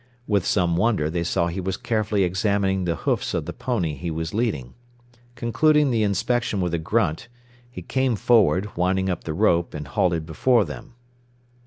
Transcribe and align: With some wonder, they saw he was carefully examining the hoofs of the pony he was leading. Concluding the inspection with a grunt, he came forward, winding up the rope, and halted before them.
With 0.25 0.47
some 0.47 0.77
wonder, 0.77 1.11
they 1.11 1.23
saw 1.23 1.45
he 1.45 1.61
was 1.61 1.77
carefully 1.77 2.23
examining 2.23 2.85
the 2.85 2.95
hoofs 3.05 3.35
of 3.35 3.45
the 3.45 3.53
pony 3.53 3.93
he 3.93 4.09
was 4.09 4.33
leading. 4.33 4.73
Concluding 5.35 5.91
the 5.91 6.01
inspection 6.01 6.59
with 6.59 6.73
a 6.73 6.79
grunt, 6.79 7.27
he 7.69 7.83
came 7.83 8.15
forward, 8.15 8.75
winding 8.75 9.09
up 9.11 9.25
the 9.25 9.33
rope, 9.35 9.75
and 9.75 9.87
halted 9.87 10.25
before 10.25 10.65
them. 10.65 10.95